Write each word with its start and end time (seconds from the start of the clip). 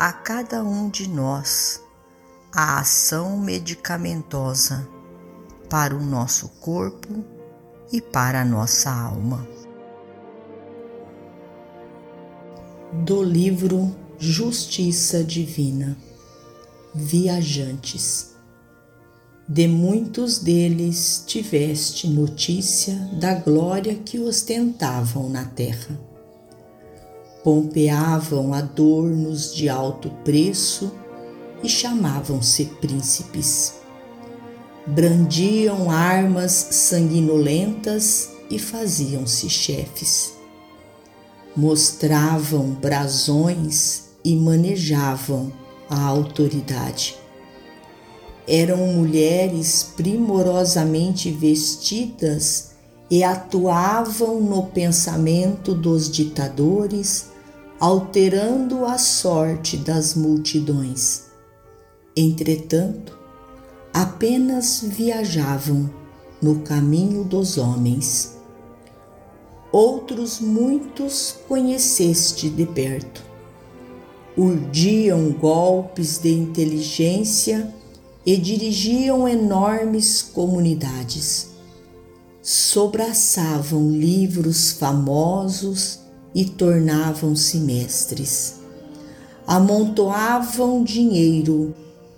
a 0.00 0.14
cada 0.14 0.64
um 0.64 0.88
de 0.88 1.06
nós 1.06 1.84
a 2.50 2.80
ação 2.80 3.36
medicamentosa 3.36 4.88
para 5.68 5.94
o 5.94 6.02
nosso 6.02 6.48
corpo 6.58 7.22
e 7.92 8.00
para 8.00 8.40
a 8.40 8.44
nossa 8.44 8.90
alma. 8.90 9.46
Do 13.04 13.22
livro 13.22 13.94
Justiça 14.18 15.22
Divina 15.22 15.94
Viajantes 16.94 18.30
De 19.46 19.68
muitos 19.68 20.38
deles 20.38 21.22
tiveste 21.26 22.08
notícia 22.08 22.94
da 23.20 23.34
glória 23.34 23.96
que 23.96 24.18
ostentavam 24.18 25.28
na 25.28 25.44
terra 25.44 26.09
pompeavam 27.42 28.52
adornos 28.52 29.54
de 29.54 29.68
alto 29.68 30.10
preço 30.24 30.92
e 31.62 31.68
chamavam-se 31.68 32.66
príncipes. 32.80 33.74
Brandiam 34.86 35.90
armas 35.90 36.52
sanguinolentas 36.52 38.30
e 38.50 38.58
faziam-se 38.58 39.48
chefes. 39.48 40.32
Mostravam 41.56 42.72
brasões 42.72 44.10
e 44.24 44.34
manejavam 44.36 45.52
a 45.88 46.00
autoridade. 46.02 47.16
Eram 48.46 48.78
mulheres 48.78 49.92
primorosamente 49.96 51.30
vestidas 51.30 52.70
e 53.10 53.22
atuavam 53.24 54.40
no 54.40 54.64
pensamento 54.66 55.74
dos 55.74 56.10
ditadores 56.10 57.29
alterando 57.80 58.84
a 58.84 58.98
sorte 58.98 59.78
das 59.78 60.14
multidões. 60.14 61.30
Entretanto, 62.14 63.18
apenas 63.90 64.84
viajavam 64.86 65.88
no 66.42 66.60
caminho 66.60 67.24
dos 67.24 67.56
homens. 67.56 68.36
Outros 69.72 70.40
muitos 70.40 71.36
conheceste 71.48 72.50
de 72.50 72.66
perto. 72.66 73.24
Urdiam 74.36 75.32
golpes 75.32 76.18
de 76.18 76.32
inteligência 76.32 77.74
e 78.26 78.36
dirigiam 78.36 79.26
enormes 79.26 80.20
comunidades. 80.20 81.48
Sobraçavam 82.42 83.90
livros 83.90 84.72
famosos 84.72 85.99
e 86.34 86.44
tornavam-se 86.44 87.58
mestres. 87.58 88.60
Amontoavam 89.46 90.84
dinheiro 90.84 91.74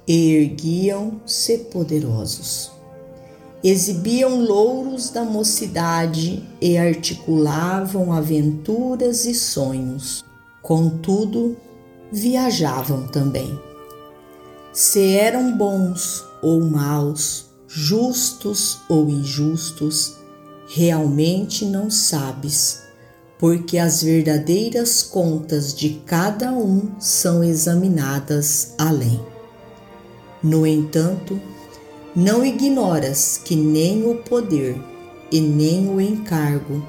e 0.06 0.34
erguiam-se 0.34 1.58
poderosos. 1.58 2.70
Exibiam 3.64 4.44
louros 4.44 5.10
da 5.10 5.24
mocidade 5.24 6.46
e 6.60 6.76
articulavam 6.76 8.12
aventuras 8.12 9.24
e 9.24 9.34
sonhos. 9.34 10.24
Contudo, 10.60 11.56
viajavam 12.10 13.06
também. 13.06 13.58
Se 14.72 15.14
eram 15.14 15.56
bons 15.56 16.24
ou 16.42 16.60
maus, 16.60 17.46
justos 17.68 18.80
ou 18.88 19.08
injustos, 19.08 20.16
realmente 20.66 21.64
não 21.64 21.88
sabes 21.88 22.81
porque 23.42 23.76
as 23.76 24.04
verdadeiras 24.04 25.02
contas 25.02 25.74
de 25.74 26.00
cada 26.06 26.52
um 26.52 26.92
são 27.00 27.42
examinadas 27.42 28.72
além. 28.78 29.20
No 30.40 30.64
entanto, 30.64 31.40
não 32.14 32.46
ignoras 32.46 33.40
que 33.44 33.56
nem 33.56 34.08
o 34.08 34.18
poder 34.18 34.80
e 35.28 35.40
nem 35.40 35.88
o 35.88 36.00
encargo, 36.00 36.86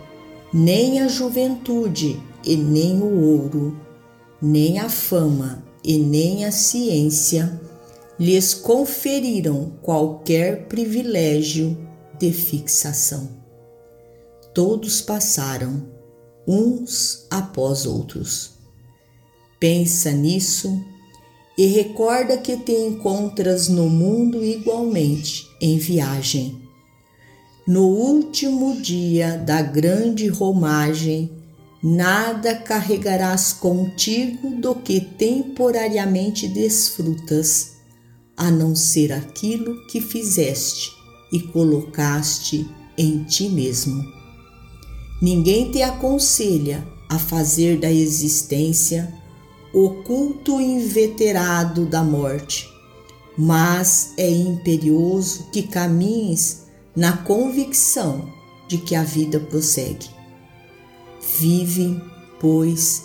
nem 0.53 1.01
a 1.01 1.07
juventude 1.07 2.21
e 2.45 2.55
nem 2.55 3.01
o 3.01 3.19
ouro, 3.19 3.75
nem 4.39 4.77
a 4.77 4.89
fama 4.89 5.63
e 5.83 5.97
nem 5.97 6.45
a 6.45 6.51
ciência 6.51 7.59
lhes 8.19 8.53
conferiram 8.53 9.71
qualquer 9.81 10.67
privilégio 10.67 11.75
de 12.19 12.31
fixação. 12.31 13.27
Todos 14.53 15.01
passaram 15.01 15.92
uns 16.47 17.25
após 17.29 17.85
outros. 17.85 18.51
Pensa 19.59 20.11
nisso 20.11 20.83
e 21.57 21.67
recorda 21.67 22.37
que 22.37 22.57
te 22.57 22.71
encontras 22.71 23.67
no 23.69 23.89
mundo 23.89 24.43
igualmente 24.43 25.47
em 25.61 25.77
viagem. 25.77 26.61
No 27.65 27.87
último 27.87 28.81
dia 28.81 29.37
da 29.37 29.61
grande 29.61 30.27
romagem, 30.27 31.31
nada 31.81 32.55
carregarás 32.55 33.53
contigo 33.53 34.49
do 34.59 34.75
que 34.75 34.99
temporariamente 34.99 36.47
desfrutas, 36.47 37.73
a 38.35 38.49
não 38.49 38.75
ser 38.75 39.13
aquilo 39.13 39.85
que 39.87 40.01
fizeste 40.01 40.91
e 41.31 41.39
colocaste 41.39 42.67
em 42.97 43.23
ti 43.23 43.47
mesmo. 43.47 44.22
Ninguém 45.23 45.71
te 45.71 45.81
aconselha 45.81 46.85
a 47.07 47.17
fazer 47.17 47.79
da 47.79 47.89
existência 47.89 49.17
o 49.73 50.03
culto 50.03 50.59
inveterado 50.59 51.85
da 51.85 52.03
morte, 52.03 52.69
mas 53.37 54.11
é 54.17 54.29
imperioso 54.29 55.49
que 55.49 55.63
caminhes 55.63 56.63
na 56.93 57.15
convicção 57.15 58.27
de 58.67 58.77
que 58.77 58.95
a 58.95 59.03
vida 59.03 59.39
prossegue. 59.39 60.09
Vive, 61.39 62.01
pois, 62.37 63.03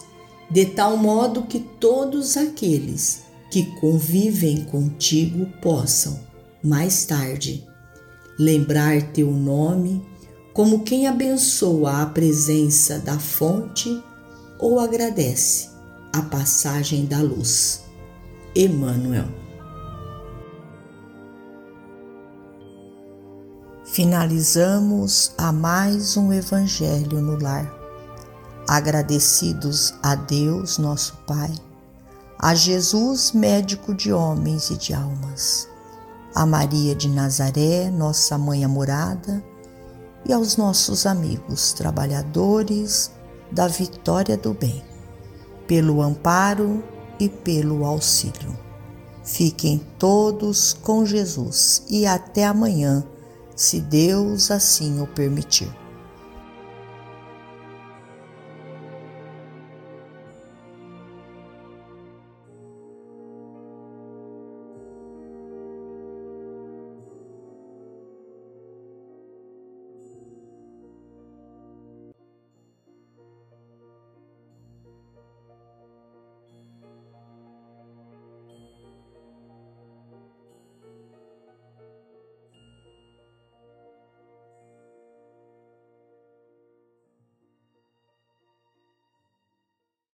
de 0.50 0.66
tal 0.66 0.96
modo 0.96 1.44
que 1.44 1.60
todos 1.60 2.36
aqueles 2.36 3.22
que 3.48 3.62
convivem 3.78 4.64
contigo 4.64 5.46
possam, 5.62 6.18
mais 6.64 7.04
tarde, 7.04 7.64
lembrar 8.36 9.12
teu 9.12 9.30
nome 9.30 10.04
como 10.58 10.80
quem 10.80 11.06
abençoa 11.06 12.02
a 12.02 12.06
presença 12.06 12.98
da 12.98 13.16
fonte 13.16 14.02
ou 14.58 14.80
agradece 14.80 15.70
a 16.12 16.20
passagem 16.20 17.06
da 17.06 17.20
luz. 17.20 17.84
Emmanuel. 18.56 19.28
Finalizamos 23.84 25.32
a 25.38 25.52
mais 25.52 26.16
um 26.16 26.32
Evangelho 26.32 27.20
no 27.20 27.40
Lar. 27.40 27.72
Agradecidos 28.66 29.94
a 30.02 30.16
Deus, 30.16 30.76
nosso 30.76 31.16
Pai, 31.24 31.52
a 32.36 32.52
Jesus, 32.56 33.30
médico 33.30 33.94
de 33.94 34.12
homens 34.12 34.70
e 34.70 34.76
de 34.76 34.92
almas, 34.92 35.68
a 36.34 36.44
Maria 36.44 36.96
de 36.96 37.08
Nazaré, 37.08 37.92
nossa 37.92 38.36
mãe 38.36 38.64
amorada, 38.64 39.40
e 40.28 40.32
aos 40.32 40.58
nossos 40.58 41.06
amigos 41.06 41.72
trabalhadores 41.72 43.10
da 43.50 43.66
vitória 43.66 44.36
do 44.36 44.52
bem, 44.52 44.84
pelo 45.66 46.02
amparo 46.02 46.84
e 47.18 47.28
pelo 47.28 47.84
auxílio. 47.84 48.56
Fiquem 49.24 49.80
todos 49.98 50.74
com 50.74 51.04
Jesus 51.04 51.82
e 51.88 52.06
até 52.06 52.44
amanhã, 52.44 53.02
se 53.56 53.80
Deus 53.80 54.50
assim 54.50 55.00
o 55.00 55.06
permitir. 55.06 55.74